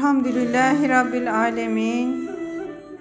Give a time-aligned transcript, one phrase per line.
[0.00, 2.30] Elhamdülillahi Rabbil Alemin.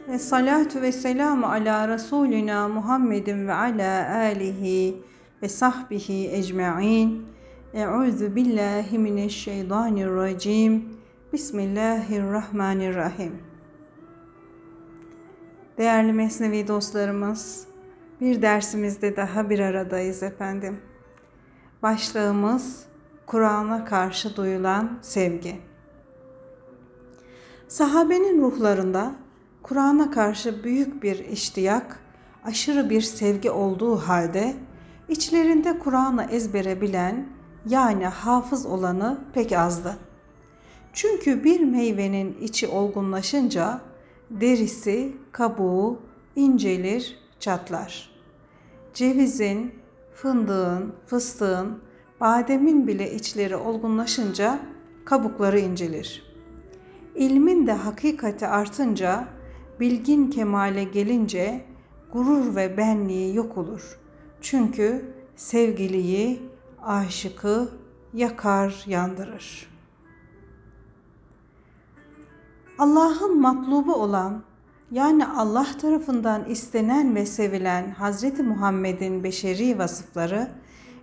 [0.08, 5.02] Ve salatu ve selamu ala Resulina Muhammedin ve ala alihi
[5.42, 7.26] ve sahbihi ecma'in.
[7.74, 10.84] Euzu billahi mineşşeytanirracim.
[11.34, 13.34] Bismillahirrahmanirrahim.
[15.78, 17.68] Değerli Mesnevi dostlarımız,
[18.22, 20.78] bir dersimizde daha bir aradayız efendim.
[21.84, 22.86] Başlığımız
[23.26, 25.69] Kur'an'a karşı duyulan sevgi.
[27.70, 29.16] Sahabenin ruhlarında
[29.64, 32.00] Kur'an'a karşı büyük bir iştiyak,
[32.46, 34.54] aşırı bir sevgi olduğu halde
[35.10, 37.28] içlerinde Kur'an'ı ezbere bilen
[37.66, 39.98] yani hafız olanı pek azdı.
[40.94, 43.82] Çünkü bir meyvenin içi olgunlaşınca
[44.30, 46.00] derisi, kabuğu
[46.36, 48.10] incelir, çatlar.
[48.94, 49.74] Cevizin,
[50.14, 51.80] fındığın, fıstığın,
[52.22, 54.60] bademin bile içleri olgunlaşınca
[55.06, 56.29] kabukları incelir.''
[57.20, 59.28] İlmin de hakikati artınca,
[59.80, 61.66] bilgin kemale gelince
[62.14, 64.00] gurur ve benliği yok olur.
[64.42, 66.42] Çünkü sevgiliyi,
[66.84, 67.70] aşıkı
[68.14, 69.70] yakar, yandırır.
[72.78, 74.44] Allah'ın matlubu olan
[74.92, 78.40] yani Allah tarafından istenen ve sevilen Hz.
[78.40, 80.52] Muhammed'in beşeri vasıfları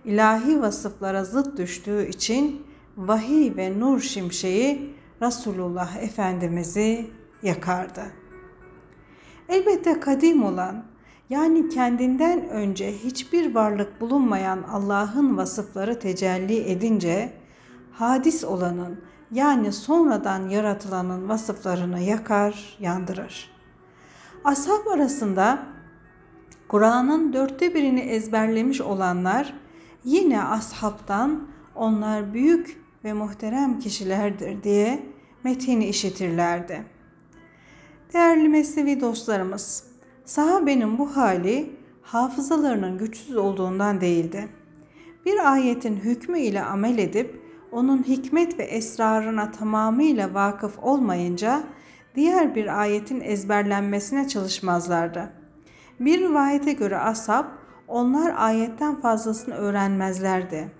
[0.05, 2.61] ilahi vasıflara zıt düştüğü için
[2.97, 7.11] vahiy ve nur şimşeği Resulullah Efendimiz'i
[7.43, 8.03] yakardı.
[9.49, 10.83] Elbette kadim olan
[11.29, 17.33] yani kendinden önce hiçbir varlık bulunmayan Allah'ın vasıfları tecelli edince
[17.91, 19.01] hadis olanın
[19.31, 23.51] yani sonradan yaratılanın vasıflarını yakar, yandırır.
[24.43, 25.59] Ashab arasında
[26.67, 29.53] Kur'an'ın dörtte birini ezberlemiş olanlar
[30.03, 35.03] yine ashabtan onlar büyük ve muhterem kişilerdir diye
[35.43, 36.83] metini işitirlerdi.
[38.13, 39.83] Değerli mesnevi dostlarımız,
[40.25, 44.47] sahabenin bu hali hafızalarının güçsüz olduğundan değildi.
[45.25, 47.41] Bir ayetin hükmü ile amel edip
[47.71, 51.63] onun hikmet ve esrarına tamamıyla vakıf olmayınca
[52.15, 55.29] diğer bir ayetin ezberlenmesine çalışmazlardı.
[55.99, 57.45] Bir rivayete göre ashab
[57.87, 60.71] onlar ayetten fazlasını öğrenmezlerdi.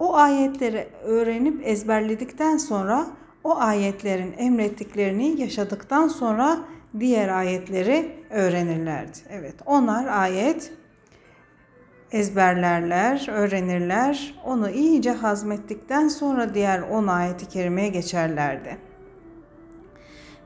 [0.00, 3.06] O ayetleri öğrenip ezberledikten sonra
[3.44, 6.58] o ayetlerin emrettiklerini yaşadıktan sonra
[7.00, 9.18] diğer ayetleri öğrenirlerdi.
[9.30, 10.72] Evet, onlar ayet
[12.12, 14.34] ezberlerler, öğrenirler.
[14.44, 18.78] Onu iyice hazmettikten sonra diğer 10 ayeti kerimeye geçerlerdi.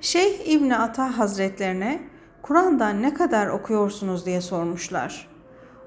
[0.01, 2.01] Şeyh İbni Ata Hazretlerine
[2.43, 5.29] Kur'an'dan ne kadar okuyorsunuz diye sormuşlar.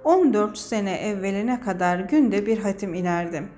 [0.03, 3.56] 14 sene evveline kadar günde bir hatim inerdim.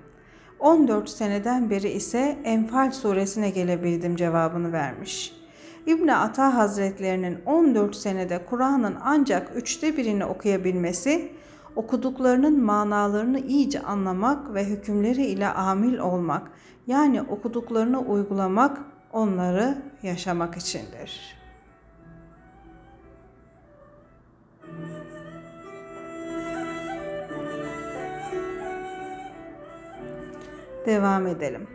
[0.60, 5.34] 14 seneden beri ise Enfal suresine gelebildim cevabını vermiş.
[5.86, 11.32] İbn Ata Hazretlerinin 14 senede Kur'an'ın ancak üçte birini okuyabilmesi,
[11.76, 16.52] okuduklarının manalarını iyice anlamak ve hükümleri ile amil olmak,
[16.88, 18.78] yani okuduklarını uygulamak,
[19.14, 21.39] onları yaşamak içindir.''
[30.90, 31.68] Devam edelim.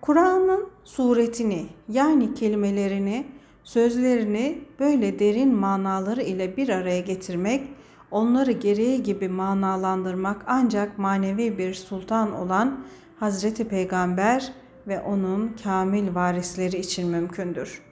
[0.00, 3.26] Kur'an'ın suretini yani kelimelerini,
[3.64, 7.68] sözlerini böyle derin manaları ile bir araya getirmek,
[8.10, 12.84] onları gereği gibi manalandırmak ancak manevi bir sultan olan
[13.20, 14.52] Hazreti Peygamber
[14.86, 17.82] ve onun kamil varisleri için mümkündür.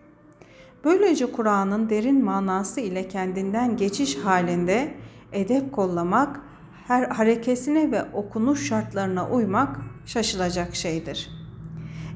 [0.85, 4.95] Böylece Kur'an'ın derin manası ile kendinden geçiş halinde
[5.33, 6.41] edep kollamak,
[6.87, 9.77] her harekesine ve okunuş şartlarına uymak
[10.07, 11.31] şaşılacak şeydir.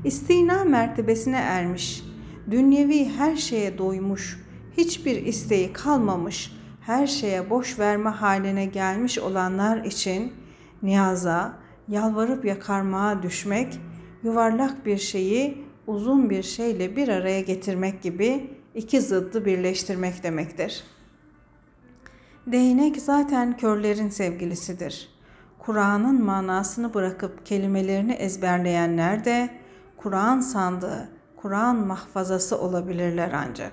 [0.05, 2.03] İstina mertebesine ermiş,
[2.51, 4.41] dünyevi her şeye doymuş,
[4.77, 10.33] hiçbir isteği kalmamış, her şeye boş verme haline gelmiş olanlar için
[10.83, 13.79] niyaza, yalvarıp yakarmaya düşmek,
[14.23, 20.85] yuvarlak bir şeyi uzun bir şeyle bir araya getirmek gibi iki zıddı birleştirmek demektir.
[22.47, 25.16] Değnek zaten körlerin sevgilisidir.''
[25.67, 29.51] Kur'an'ın manasını bırakıp kelimelerini ezberleyenler de
[29.97, 33.73] Kur'an sandığı, Kur'an mahfazası olabilirler ancak.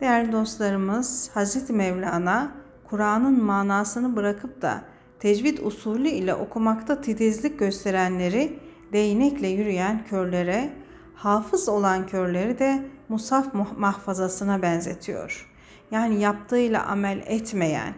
[0.00, 1.70] Değerli dostlarımız, Hz.
[1.70, 2.52] Mevlana
[2.90, 4.82] Kur'an'ın manasını bırakıp da
[5.20, 8.58] tecvid usulü ile okumakta titizlik gösterenleri
[8.92, 10.72] değnekle yürüyen körlere,
[11.14, 15.52] hafız olan körleri de musaf mahfazasına benzetiyor.
[15.90, 17.94] Yani yaptığıyla amel etmeyen,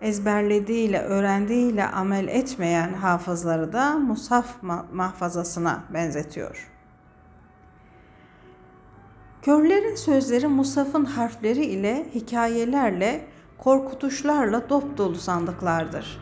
[0.00, 4.62] ezberlediğiyle, öğrendiğiyle amel etmeyen hafızları da musaf
[4.92, 6.70] mahfazasına benzetiyor.
[9.42, 13.24] Körlerin sözleri Musaf'ın harfleri ile hikayelerle,
[13.58, 16.20] korkutuşlarla dop dolu sandıklardır.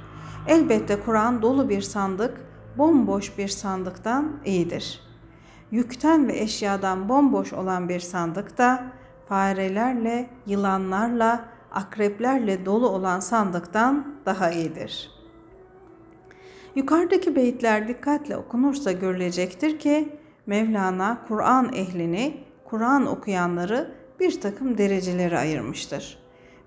[0.49, 2.41] Elbette Kur'an dolu bir sandık,
[2.79, 5.01] bomboş bir sandıktan iyidir.
[5.71, 8.85] Yükten ve eşyadan bomboş olan bir sandık da
[9.29, 11.45] farelerle, yılanlarla,
[11.77, 15.11] akreplerle dolu olan sandıktan daha iyidir.
[16.75, 26.19] Yukarıdaki beyitler dikkatle okunursa görülecektir ki Mevlana Kur'an ehlini, Kur'an okuyanları bir takım derecelere ayırmıştır.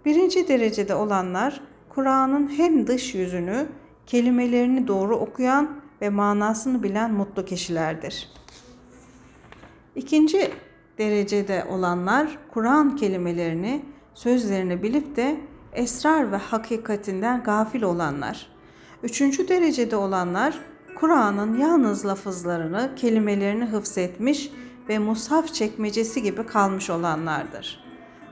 [0.06, 3.68] Birinci derecede olanlar Kur'an'ın hem dış yüzünü,
[4.06, 8.30] kelimelerini doğru okuyan ve manasını bilen mutlu kişilerdir.
[9.96, 10.52] İkinci
[10.98, 13.86] derecede olanlar Kur'an kelimelerini,
[14.20, 15.40] sözlerini bilip de
[15.74, 18.48] esrar ve hakikatinden gafil olanlar.
[19.04, 20.60] Üçüncü derecede olanlar
[20.96, 24.52] Kur'an'ın yalnız lafızlarını, kelimelerini hıfzetmiş
[24.90, 27.84] ve mushaf çekmecesi gibi kalmış olanlardır.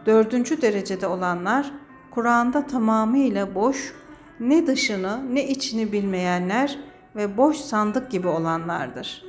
[0.05, 1.71] Dördüncü derecede olanlar
[2.11, 3.93] Kur'an'da tamamıyla boş,
[4.39, 6.79] ne dışını ne içini bilmeyenler
[7.15, 9.23] ve boş sandık gibi olanlardır.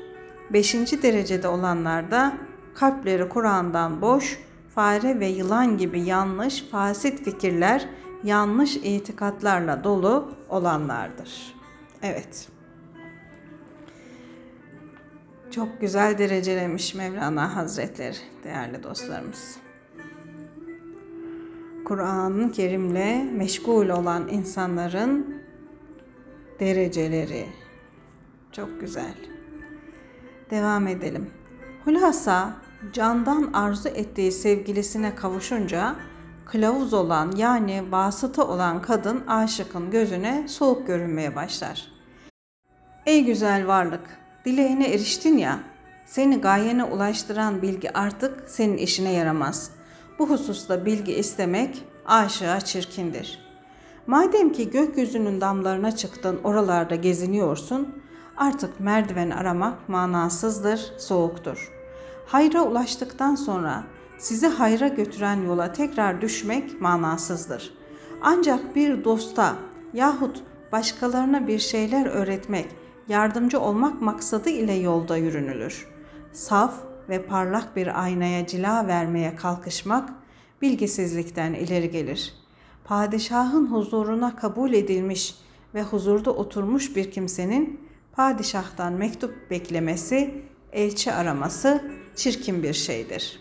[0.52, 2.32] Beşinci derecede olanlar da
[2.74, 4.47] kalpleri Kur'an'dan boş,
[4.78, 7.88] fare ve yılan gibi yanlış, fasit fikirler,
[8.24, 11.54] yanlış itikatlarla dolu olanlardır.
[12.02, 12.48] Evet.
[15.50, 19.56] Çok güzel derecelemiş Mevlana Hazretleri değerli dostlarımız.
[21.84, 25.42] Kur'an-ı Kerim'le meşgul olan insanların
[26.60, 27.46] dereceleri
[28.52, 29.14] çok güzel.
[30.50, 31.30] Devam edelim.
[31.84, 35.96] Hulasa candan arzu ettiği sevgilisine kavuşunca
[36.46, 41.88] kılavuz olan yani vasıta olan kadın aşıkın gözüne soğuk görünmeye başlar.
[43.06, 45.60] Ey güzel varlık, dileğine eriştin ya,
[46.06, 49.70] seni gayene ulaştıran bilgi artık senin işine yaramaz.
[50.18, 53.38] Bu hususta bilgi istemek aşığa çirkindir.
[54.06, 58.02] Madem ki gökyüzünün damlarına çıktın, oralarda geziniyorsun,
[58.36, 61.77] artık merdiven aramak manasızdır, soğuktur.
[62.28, 63.84] Hayra ulaştıktan sonra
[64.18, 67.74] sizi hayra götüren yola tekrar düşmek manasızdır.
[68.22, 69.56] Ancak bir dosta
[69.92, 70.42] yahut
[70.72, 72.66] başkalarına bir şeyler öğretmek,
[73.08, 75.88] yardımcı olmak maksadı ile yolda yürünülür.
[76.32, 76.74] Saf
[77.08, 80.10] ve parlak bir aynaya cila vermeye kalkışmak
[80.62, 82.34] bilgisizlikten ileri gelir.
[82.84, 85.34] Padişahın huzuruna kabul edilmiş
[85.74, 87.80] ve huzurda oturmuş bir kimsenin
[88.12, 91.82] padişahtan mektup beklemesi, elçi araması
[92.18, 93.40] çirkin bir şeydir.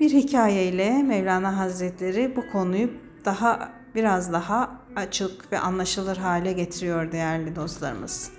[0.00, 2.90] Bir hikayeyle Mevlana Hazretleri bu konuyu
[3.24, 8.30] daha biraz daha açık ve anlaşılır hale getiriyor değerli dostlarımız.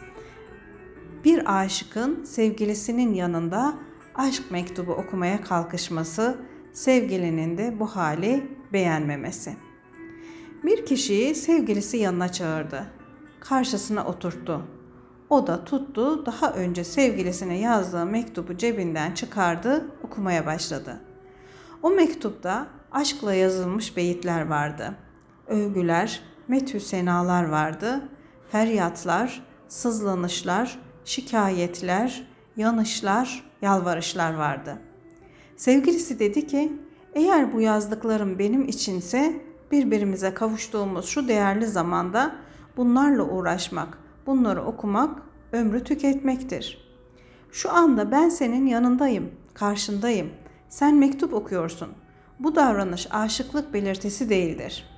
[1.26, 3.74] Bir aşıkın sevgilisinin yanında
[4.16, 6.38] aşk mektubu okumaya kalkışması,
[6.74, 9.56] sevgilinin de bu hali beğenmemesi.
[10.64, 12.86] Bir kişiyi sevgilisi yanına çağırdı.
[13.40, 14.79] Karşısına oturttu.
[15.30, 21.00] O da tuttu, daha önce sevgilisine yazdığı mektubu cebinden çıkardı, okumaya başladı.
[21.84, 24.96] O mektupta aşkla yazılmış beyitler vardı.
[25.48, 28.02] Övgüler, metü senalar vardı.
[28.52, 34.78] Feryatlar, sızlanışlar, şikayetler, yanışlar, yalvarışlar vardı.
[35.56, 36.74] Sevgilisi dedi ki,
[37.14, 42.36] eğer bu yazdıklarım benim içinse birbirimize kavuştuğumuz şu değerli zamanda
[42.78, 43.98] bunlarla uğraşmak,
[44.30, 45.22] bunları okumak
[45.52, 46.90] ömrü tüketmektir.
[47.52, 50.30] Şu anda ben senin yanındayım, karşındayım.
[50.70, 51.90] Sen mektup okuyorsun.
[52.40, 54.90] Bu davranış aşıklık belirtisi değildir.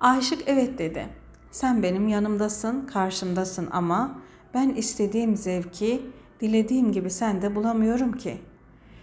[0.00, 1.08] Aşık evet dedi.
[1.50, 4.18] Sen benim yanımdasın, karşımdasın ama
[4.54, 6.02] ben istediğim zevki
[6.40, 8.38] dilediğim gibi sende bulamıyorum ki.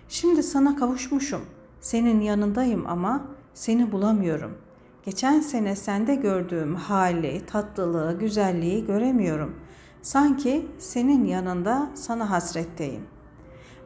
[0.09, 1.41] Şimdi sana kavuşmuşum.
[1.81, 4.57] Senin yanındayım ama seni bulamıyorum.
[5.05, 9.55] Geçen sene sende gördüğüm hali, tatlılığı, güzelliği göremiyorum.
[10.01, 13.01] Sanki senin yanında sana hasretteyim.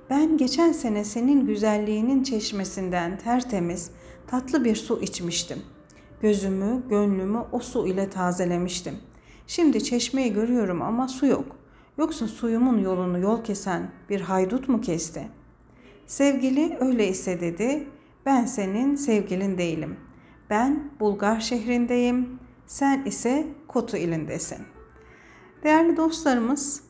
[0.10, 3.92] Ben geçen sene senin güzelliğinin çeşmesinden tertemiz,
[4.28, 5.58] tatlı bir su içmiştim.
[6.22, 8.96] Gözümü, gönlümü o su ile tazelemiştim.
[9.48, 11.56] Şimdi çeşmeyi görüyorum ama su yok.
[11.98, 15.28] Yoksa suyumun yolunu yol kesen bir haydut mu kesti?
[16.08, 17.88] Sevgili öyleyse dedi,
[18.26, 19.98] ben senin sevgilin değilim.
[20.50, 24.58] Ben Bulgar şehrindeyim, sen ise Kotu ilindesin.
[25.64, 26.84] Değerli dostlarımız,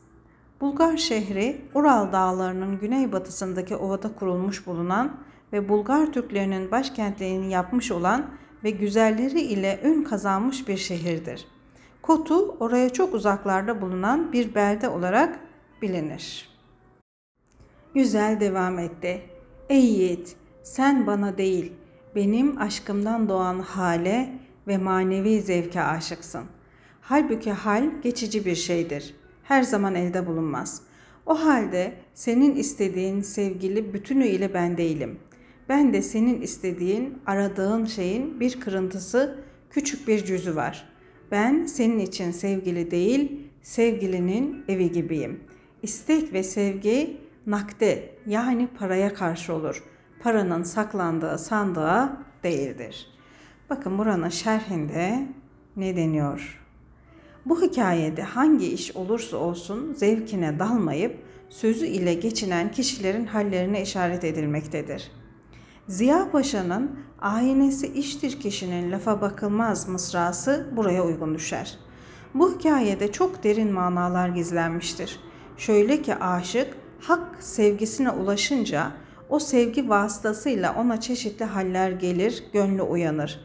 [0.60, 5.16] Bulgar şehri Ural dağlarının güneybatısındaki ovada kurulmuş bulunan
[5.52, 8.26] ve Bulgar Türklerinin başkentliğini yapmış olan
[8.64, 11.46] ve güzelleri ile ün kazanmış bir şehirdir.
[12.02, 15.40] Kotu oraya çok uzaklarda bulunan bir belde olarak
[15.82, 16.48] bilinir.
[17.94, 19.22] Güzel devam etti.
[19.68, 21.72] Ey yiğit, sen bana değil,
[22.16, 24.32] benim aşkımdan doğan hale
[24.68, 26.44] ve manevi zevke aşıksın.
[27.00, 29.14] Halbuki hal geçici bir şeydir.
[29.42, 30.82] Her zaman elde bulunmaz.
[31.26, 35.18] O halde senin istediğin sevgili bütünüyle ben değilim.
[35.68, 39.38] Ben de senin istediğin, aradığın şeyin bir kırıntısı,
[39.70, 40.88] küçük bir cüzü var.
[41.30, 45.40] Ben senin için sevgili değil, sevgilinin evi gibiyim.
[45.82, 49.84] İstek ve sevgi nakde yani paraya karşı olur.
[50.22, 53.06] Paranın saklandığı sandığa değildir.
[53.70, 55.28] Bakın buranın şerhinde
[55.76, 56.60] ne deniyor?
[57.46, 65.10] Bu hikayede hangi iş olursa olsun zevkine dalmayıp sözü ile geçinen kişilerin hallerine işaret edilmektedir.
[65.88, 71.78] Ziya Paşa'nın aynesi iştir kişinin lafa bakılmaz mısrası buraya uygun düşer.
[72.34, 75.20] Bu hikayede çok derin manalar gizlenmiştir.
[75.56, 78.92] Şöyle ki aşık hak sevgisine ulaşınca
[79.30, 83.40] o sevgi vasıtasıyla ona çeşitli haller gelir, gönlü uyanır.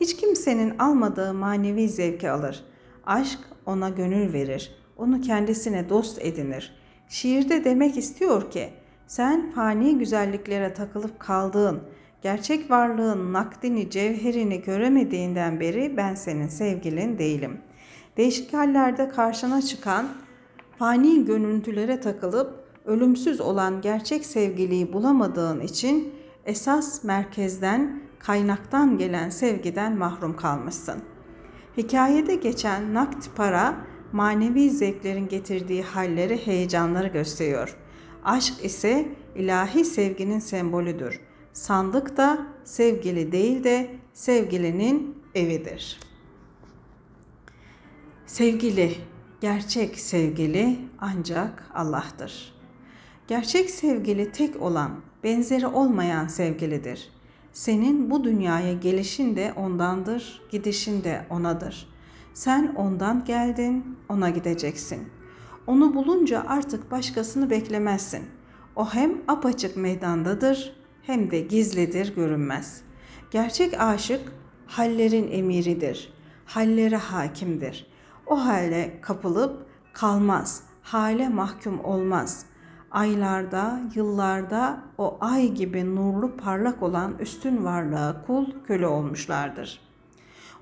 [0.00, 2.64] Hiç kimsenin almadığı manevi zevki alır.
[3.06, 6.76] Aşk ona gönül verir, onu kendisine dost edinir.
[7.08, 8.68] Şiirde demek istiyor ki,
[9.06, 11.82] sen fani güzelliklere takılıp kaldığın,
[12.22, 17.58] gerçek varlığın nakdini, cevherini göremediğinden beri ben senin sevgilin değilim.
[18.16, 20.08] Değişik hallerde karşına çıkan
[20.78, 26.14] fani görüntülere takılıp ölümsüz olan gerçek sevgiliyi bulamadığın için
[26.44, 31.02] esas merkezden, kaynaktan gelen sevgiden mahrum kalmışsın.
[31.76, 33.76] Hikayede geçen nakd para
[34.12, 37.76] manevi zevklerin getirdiği halleri, heyecanları gösteriyor.
[38.24, 41.20] Aşk ise ilahi sevginin sembolüdür.
[41.52, 46.00] Sandık da sevgili değil de sevgilinin evidir.
[48.26, 48.94] Sevgili,
[49.40, 52.53] gerçek sevgili ancak Allah'tır.
[53.28, 54.90] Gerçek sevgili tek olan,
[55.22, 57.08] benzeri olmayan sevgilidir.
[57.52, 61.88] Senin bu dünyaya gelişin de ondandır, gidişin de onadır.
[62.34, 65.08] Sen ondan geldin, ona gideceksin.
[65.66, 68.22] Onu bulunca artık başkasını beklemezsin.
[68.76, 72.82] O hem apaçık meydandadır hem de gizlidir, görünmez.
[73.30, 74.32] Gerçek aşık
[74.66, 76.12] hallerin emiridir.
[76.46, 77.86] Hallere hakimdir.
[78.26, 80.62] O hale kapılıp kalmaz.
[80.82, 82.53] Hale mahkum olmaz.''
[82.94, 89.80] Aylarda, yıllarda o ay gibi nurlu parlak olan üstün varlığa kul köle olmuşlardır.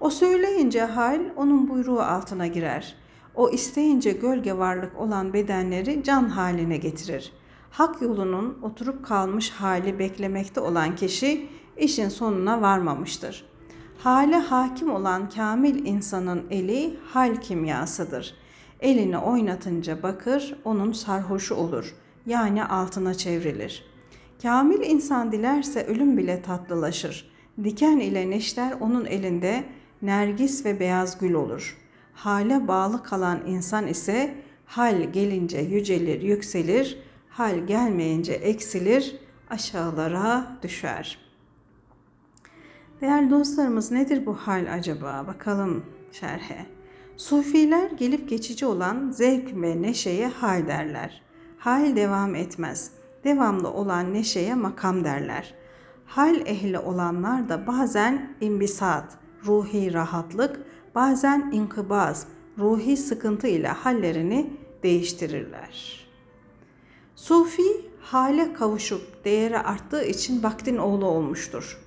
[0.01, 2.97] O söyleyince hal onun buyruğu altına girer.
[3.35, 7.33] O isteyince gölge varlık olan bedenleri can haline getirir.
[7.71, 13.45] Hak yolunun oturup kalmış hali beklemekte olan kişi işin sonuna varmamıştır.
[13.99, 18.35] Hale hakim olan kamil insanın eli hal kimyasıdır.
[18.81, 21.95] Elini oynatınca bakır onun sarhoşu olur
[22.27, 23.85] yani altına çevrilir.
[24.43, 27.33] Kamil insan dilerse ölüm bile tatlılaşır.
[27.65, 29.65] Diken ile neşter onun elinde
[30.03, 31.79] nergis ve beyaz gül olur.
[32.15, 34.35] Hale bağlı kalan insan ise
[34.67, 36.99] hal gelince yücelir, yükselir,
[37.29, 39.17] hal gelmeyince eksilir,
[39.51, 41.19] aşağılara düşer.
[43.01, 45.25] Değerli dostlarımız nedir bu hal acaba?
[45.27, 46.67] Bakalım şerhe.
[47.17, 51.23] Sufiler gelip geçici olan zevk ve neşeye hal derler.
[51.63, 52.91] Hal devam etmez.
[53.25, 55.55] Devamlı olan neşeye makam derler.
[56.07, 60.61] Hal ehli olanlar da bazen imbisat, ruhi rahatlık,
[60.95, 62.27] bazen inkıbaz,
[62.59, 66.07] ruhi sıkıntı ile hallerini değiştirirler.
[67.17, 71.79] Sufi hale kavuşup değeri arttığı için vaktin oğlu olmuştur.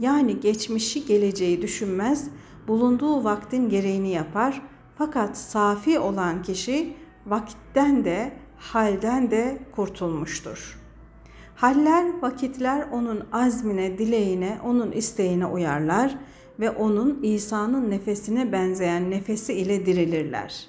[0.00, 2.28] Yani geçmişi geleceği düşünmez,
[2.68, 4.62] bulunduğu vaktin gereğini yapar.
[4.98, 6.96] Fakat safi olan kişi
[7.26, 10.78] vakitten de halden de kurtulmuştur.
[11.54, 16.18] Haller, vakitler onun azmine, dileğine, onun isteğine uyarlar
[16.60, 20.68] ve onun İsa'nın nefesine benzeyen nefesi ile dirilirler.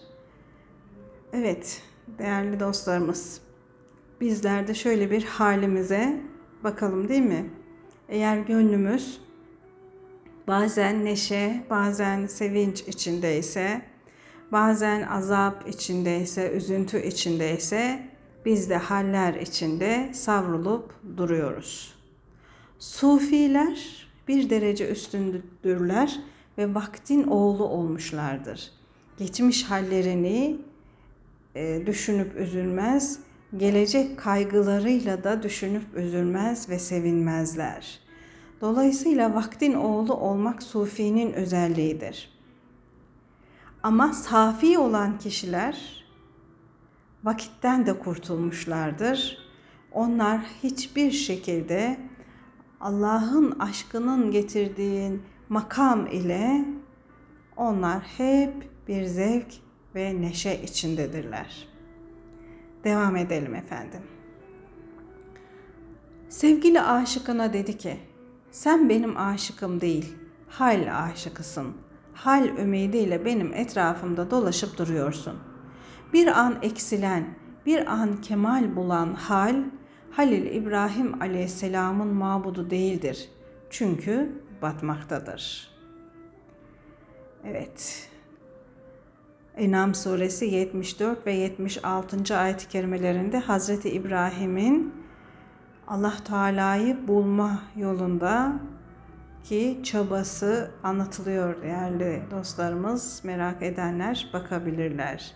[1.34, 1.82] Evet,
[2.20, 3.42] değerli dostlarımız,
[4.22, 6.22] bizler de şöyle bir halimize
[6.64, 7.50] bakalım değil mi?
[8.10, 9.22] Eğer gönlümüz
[10.48, 13.82] bazen neşe, bazen sevinç içindeyse,
[14.52, 18.08] bazen azap içindeyse, üzüntü içindeyse
[18.46, 21.94] biz de haller içinde savrulup duruyoruz.
[22.80, 26.20] Sufiler bir derece üstündürler
[26.58, 28.72] ve vaktin oğlu olmuşlardır.
[29.18, 30.58] Geçmiş hallerini
[31.56, 33.20] e, düşünüp üzülmez,
[33.58, 38.00] gelecek kaygılarıyla da düşünüp üzülmez ve sevinmezler.
[38.62, 42.33] Dolayısıyla vaktin oğlu olmak sufinin özelliğidir.
[43.84, 46.06] Ama safi olan kişiler
[47.24, 49.38] vakitten de kurtulmuşlardır.
[49.92, 52.00] Onlar hiçbir şekilde
[52.80, 56.66] Allah'ın aşkının getirdiği makam ile
[57.58, 58.54] onlar hep
[58.88, 59.54] bir zevk
[59.96, 61.68] ve neşe içindedirler.
[62.84, 64.02] Devam edelim efendim.
[66.30, 67.98] Sevgili aşıkına dedi ki,
[68.52, 70.16] sen benim aşıkım değil,
[70.48, 71.74] hal aşıkısın.
[72.14, 75.34] Hal ümidiyle benim etrafımda dolaşıp duruyorsun.
[76.14, 77.26] Bir an eksilen,
[77.66, 79.56] bir an kemal bulan hal,
[80.12, 83.30] Halil İbrahim aleyhisselamın mabudu değildir.
[83.70, 85.70] Çünkü batmaktadır.
[87.46, 88.10] Evet.
[89.58, 92.38] Enam suresi 74 ve 76.
[92.38, 94.94] ayet-i kerimelerinde Hazreti İbrahim'in
[95.88, 98.60] Allah Teala'yı bulma yolunda
[99.44, 103.22] ki çabası anlatılıyor değerli dostlarımız.
[103.24, 105.34] Merak edenler bakabilirler.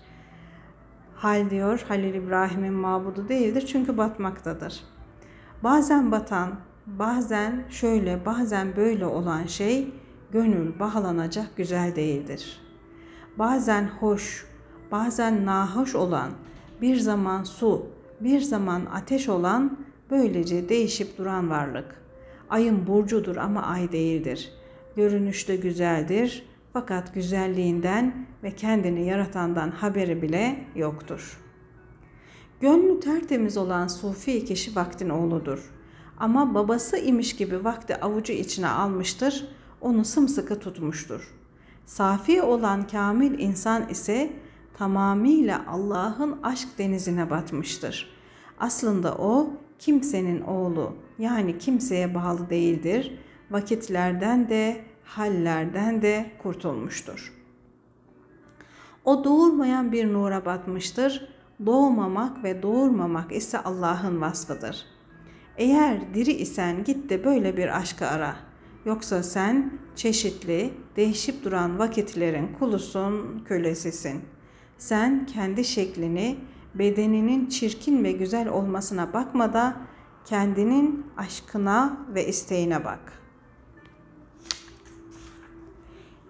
[1.15, 4.83] Hal diyor Halil İbrahim'in mabudu değildir çünkü batmaktadır.
[5.63, 9.93] Bazen batan, bazen şöyle, bazen böyle olan şey
[10.31, 12.61] gönül bağlanacak güzel değildir.
[13.39, 14.45] Bazen hoş,
[14.91, 16.29] bazen nahoş olan,
[16.81, 17.85] bir zaman su,
[18.21, 19.77] bir zaman ateş olan
[20.11, 22.06] böylece değişip duran varlık.
[22.49, 24.51] Ayın burcudur ama ay değildir.
[24.95, 31.39] Görünüşte güzeldir fakat güzelliğinden ve kendini yaratandan haberi bile yoktur.
[32.61, 35.71] Gönlü tertemiz olan sufi kişi vaktin oğludur.
[36.17, 39.47] Ama babası imiş gibi vakti avucu içine almıştır,
[39.81, 41.33] onu sımsıkı tutmuştur.
[41.85, 44.33] Safi olan kamil insan ise
[44.73, 48.09] tamamıyla Allah'ın aşk denizine batmıştır.
[48.59, 53.19] Aslında o kimsenin oğlu yani kimseye bağlı değildir.
[53.51, 57.33] Vakitlerden de hallerden de kurtulmuştur.
[59.05, 61.27] O doğurmayan bir nura batmıştır.
[61.65, 64.85] Doğmamak ve doğurmamak ise Allah'ın vasfıdır.
[65.57, 68.35] Eğer diri isen git de böyle bir aşkı ara.
[68.85, 74.21] Yoksa sen çeşitli, değişip duran vakitlerin kulusun, kölesisin.
[74.77, 76.37] Sen kendi şeklini,
[76.75, 79.77] bedeninin çirkin ve güzel olmasına bakma da
[80.27, 83.13] kendinin aşkına ve isteğine bak.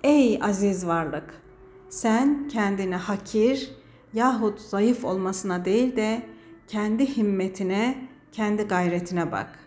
[0.04, 1.42] Ey aziz varlık!
[1.90, 3.72] Sen kendini hakir
[4.14, 6.26] yahut zayıf olmasına değil de
[6.68, 9.60] kendi himmetine, kendi gayretine bak.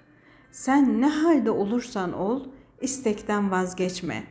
[0.53, 2.45] Sen ne halde olursan ol,
[2.81, 4.25] istekten vazgeçme.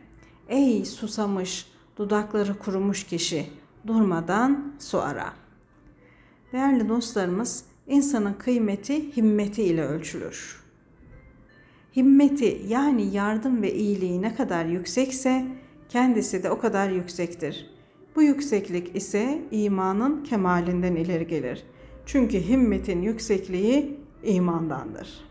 [0.48, 3.50] Ey susamış, dudakları kurumuş kişi,
[3.88, 5.34] durmadan su ara.
[6.54, 10.64] Değerli dostlarımız, insanın kıymeti himmeti ile ölçülür.
[11.96, 15.46] Himmeti yani yardım ve iyiliği ne kadar yüksekse
[15.90, 17.70] kendisi de o kadar yüksektir.
[18.16, 21.64] Bu yükseklik ise imanın kemalinden ileri gelir.
[22.06, 25.30] Çünkü himmetin yüksekliği imandandır.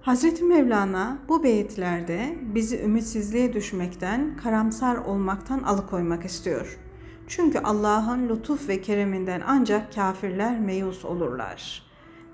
[0.00, 6.78] Hazreti Mevlana bu beyitlerde bizi ümitsizliğe düşmekten, karamsar olmaktan alıkoymak istiyor.
[7.28, 11.82] Çünkü Allah'ın lütuf ve kereminden ancak kafirler meyus olurlar.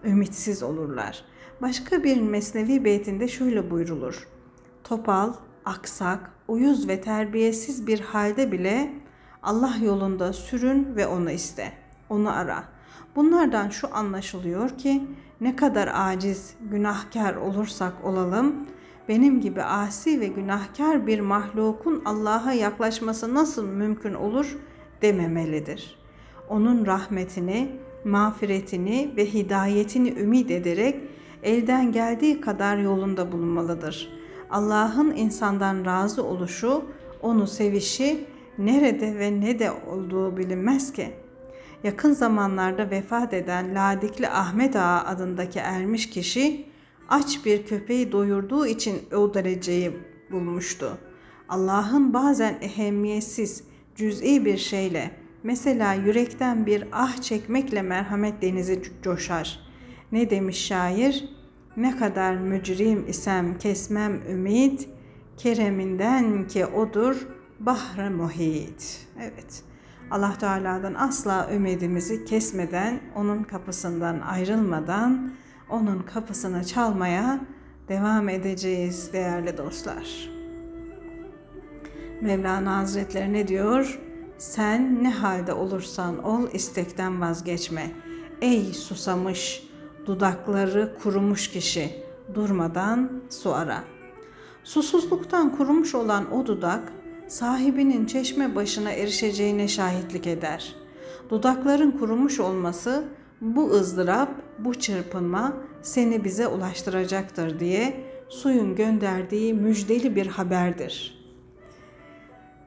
[0.05, 1.25] Ümitsiz olurlar.
[1.63, 4.29] Başka bir mesnevi beytinde şöyle buyrulur
[4.85, 5.33] topal,
[5.65, 8.93] aksak, uyuz ve terbiyesiz bir halde bile
[9.43, 11.73] Allah yolunda sürün ve onu iste.
[12.09, 12.65] Onu ara.
[13.17, 15.07] Bunlardan şu anlaşılıyor ki
[15.41, 18.55] ne kadar aciz, günahkar olursak olalım,
[19.09, 24.59] benim gibi asi ve günahkar bir mahlukun Allah'a yaklaşması nasıl mümkün olur
[25.05, 25.99] dememelidir.
[26.49, 27.69] Onun rahmetini,
[28.05, 30.97] mağfiretini ve hidayetini ümit ederek
[31.43, 36.85] elden geldiği kadar yolunda bulunmalıdır.'' Allah'ın insandan razı oluşu,
[37.23, 38.25] onu sevişi
[38.59, 41.11] nerede ve ne de olduğu bilinmez ki.
[41.85, 46.67] Yakın zamanlarda vefat eden Ladikli Ahmet Ağa adındaki ermiş kişi
[47.09, 49.93] aç bir köpeği doyurduğu için o dereceyi
[50.31, 50.99] bulmuştu.
[51.49, 55.11] Allah'ın bazen ehemmiyetsiz, cüz'i bir şeyle,
[55.43, 59.61] mesela yürekten bir ah çekmekle merhamet denizi coşar.
[60.13, 61.29] Ne demiş şair?
[61.77, 64.89] Ne kadar mücrim isem kesmem ümit,
[65.37, 67.29] kereminden ki odur
[67.61, 69.07] bahre muhit.
[69.21, 69.63] Evet.
[70.11, 75.33] Allah Teala'dan asla ümidimizi kesmeden, onun kapısından ayrılmadan,
[75.71, 77.41] onun kapısını çalmaya
[77.89, 80.34] devam edeceğiz değerli dostlar.
[82.21, 84.01] Mevlana Hazretleri ne diyor?
[84.39, 87.91] Sen ne halde olursan ol istekten vazgeçme.
[88.41, 89.63] Ey susamış,
[90.07, 92.03] dudakları kurumuş kişi,
[92.35, 93.85] durmadan su ara.
[94.65, 96.93] Susuzluktan kurumuş olan o dudak,
[97.29, 100.75] sahibinin çeşme başına erişeceğine şahitlik eder.
[101.31, 103.05] Dudakların kurumuş olması,
[103.41, 111.24] bu ızdırap, bu çırpınma seni bize ulaştıracaktır diye suyun gönderdiği müjdeli bir haberdir.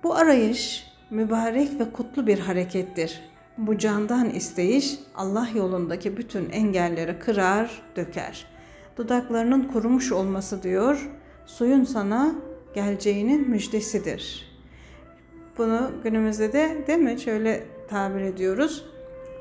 [0.04, 3.22] Bu arayış mübarek ve kutlu bir harekettir.
[3.58, 8.46] Bu candan isteyiş Allah yolundaki bütün engelleri kırar, döker.
[8.98, 11.10] Dudaklarının kurumuş olması diyor,
[11.46, 12.36] suyun sana
[12.76, 14.48] geleceğinin müjdesidir.
[15.58, 18.86] Bunu günümüzde de değil mi şöyle tabir ediyoruz.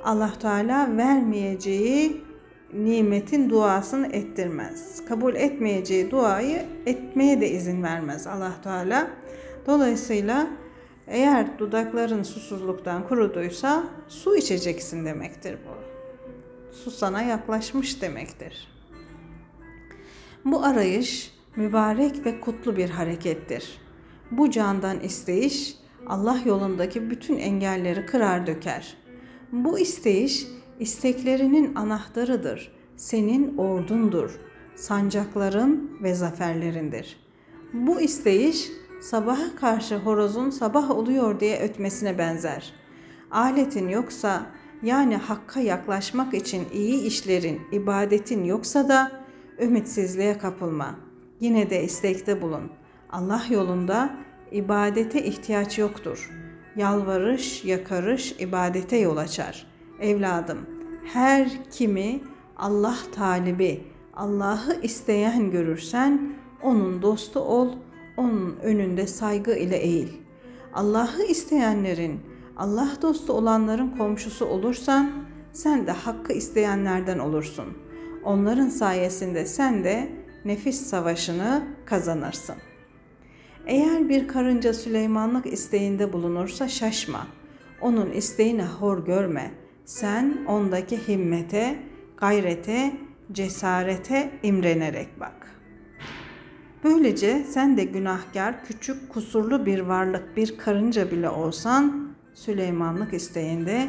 [0.05, 2.25] Allah Teala vermeyeceği
[2.73, 5.05] nimetin duasını ettirmez.
[5.09, 9.11] Kabul etmeyeceği duayı etmeye de izin vermez Allah Teala.
[9.67, 10.51] Dolayısıyla
[11.07, 15.77] eğer dudakların susuzluktan kuruduysa su içeceksin demektir bu.
[16.75, 18.69] Su sana yaklaşmış demektir.
[20.45, 23.79] Bu arayış mübarek ve kutlu bir harekettir.
[24.31, 25.77] Bu candan isteyiş
[26.07, 28.97] Allah yolundaki bütün engelleri kırar döker.
[29.53, 30.47] Bu isteyiş
[30.81, 32.73] isteklerinin anahtarıdır.
[32.97, 34.41] Senin ordundur.
[34.75, 37.17] Sancakların ve zaferlerindir.
[37.73, 42.73] Bu isteyiş sabaha karşı horozun sabah oluyor diye ötmesine benzer.
[43.31, 44.47] Aletin yoksa
[44.83, 49.13] yani hakka yaklaşmak için iyi işlerin, ibadetin yoksa da
[49.61, 50.95] ümitsizliğe kapılma.
[51.41, 52.71] Yine de istekte bulun.
[53.11, 54.17] Allah yolunda
[54.53, 56.31] ibadete ihtiyaç yoktur.
[56.77, 59.67] Yalvarış, yakarış ibadete yol açar.
[60.01, 60.59] Evladım,
[61.05, 62.21] her kimi
[62.57, 66.33] Allah talibi, Allah'ı isteyen görürsen
[66.63, 67.73] onun dostu ol,
[68.17, 70.09] onun önünde saygı ile eğil.
[70.75, 72.21] Allah'ı isteyenlerin,
[72.57, 75.13] Allah dostu olanların komşusu olursan
[75.53, 77.79] sen de hakkı isteyenlerden olursun.
[78.25, 80.13] Onların sayesinde sen de
[80.45, 82.57] nefis savaşını kazanırsın.
[83.67, 87.27] Eğer bir karınca Süleymanlık isteğinde bulunursa şaşma.
[87.81, 89.51] Onun isteğini hor görme.
[89.85, 91.79] Sen ondaki himmete,
[92.17, 92.93] gayrete,
[93.33, 95.56] cesarete imrenerek bak.
[96.87, 103.87] Böylece sen de günahkar, küçük, kusurlu bir varlık, bir karınca bile olsan Süleymanlık isteğinde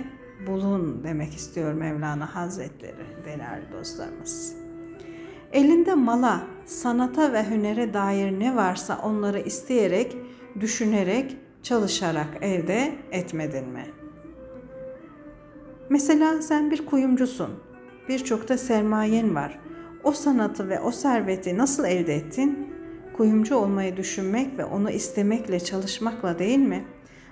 [0.47, 4.55] bulun demek istiyor Mevlana Hazretleri değerli dostlarımız.
[5.51, 10.17] Elinde mala, sanata ve hünere dair ne varsa onları isteyerek,
[10.60, 13.86] düşünerek, çalışarak elde etmedin mi?
[15.89, 17.49] Mesela sen bir kuyumcusun.
[18.10, 19.60] Birçok da sermayen var.
[20.03, 22.77] O sanatı ve o serveti nasıl elde ettin?
[23.17, 26.86] Kuyumcu olmayı düşünmek ve onu istemekle, çalışmakla değil mi?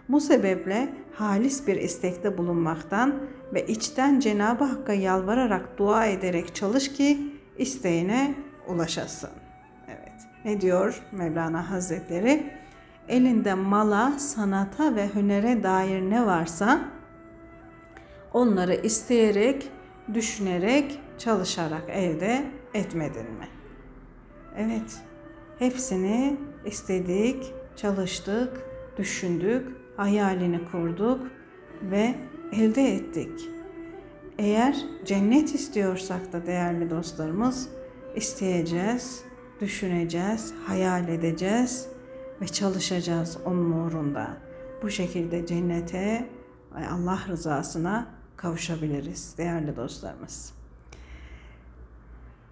[0.09, 3.15] Bu sebeple halis bir istekte bulunmaktan
[3.53, 8.35] ve içten Cenab-ı Hakk'a yalvararak dua ederek çalış ki isteğine
[8.67, 9.29] ulaşasın.
[9.87, 10.21] Evet.
[10.45, 12.53] Ne diyor Mevlana Hazretleri?
[13.07, 16.79] Elinde mala, sanata ve hünere dair ne varsa
[18.33, 19.69] onları isteyerek,
[20.13, 23.47] düşünerek, çalışarak elde etmedin mi?
[24.57, 25.01] Evet.
[25.59, 28.63] Hepsini istedik, çalıştık,
[28.97, 31.27] düşündük, hayalini kurduk
[31.81, 32.15] ve
[32.51, 33.49] elde ettik.
[34.37, 37.69] Eğer cennet istiyorsak da değerli dostlarımız
[38.15, 39.23] isteyeceğiz,
[39.61, 41.87] düşüneceğiz, hayal edeceğiz
[42.41, 44.37] ve çalışacağız onun uğrunda.
[44.83, 46.29] Bu şekilde cennete
[46.75, 50.53] ve Allah rızasına kavuşabiliriz değerli dostlarımız.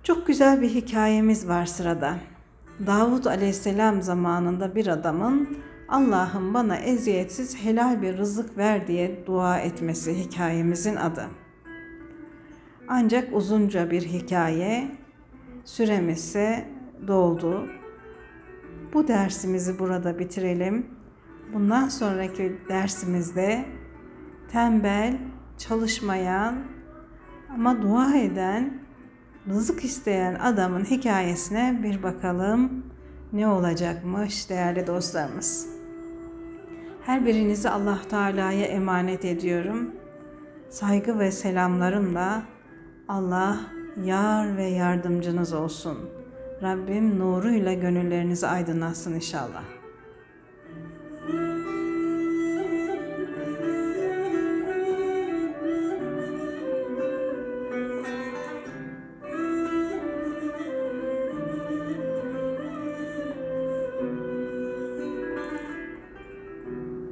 [0.03, 2.17] Çok güzel bir hikayemiz var sırada.
[2.79, 5.57] Davut aleyhisselam zamanında bir adamın
[5.89, 11.25] Allah'ım bana eziyetsiz helal bir rızık ver diye dua etmesi hikayemizin adı.
[12.87, 14.91] Ancak uzunca bir hikaye,
[15.65, 16.67] süremiz ise
[17.07, 17.67] doldu.
[18.93, 20.87] Bu dersimizi burada bitirelim.
[21.53, 23.65] Bundan sonraki dersimizde
[24.51, 25.17] tembel,
[25.57, 26.55] çalışmayan
[27.53, 28.82] ama dua eden,
[29.49, 32.83] rızık isteyen adamın hikayesine bir bakalım
[33.33, 35.67] ne olacakmış değerli dostlarımız.
[37.05, 39.91] Her birinizi Allah Teala'ya emanet ediyorum.
[40.69, 42.43] Saygı ve selamlarımla
[43.07, 43.59] Allah
[44.03, 45.97] yar ve yardımcınız olsun.
[46.61, 49.82] Rabbim nuruyla gönüllerinizi aydınlatsın inşallah.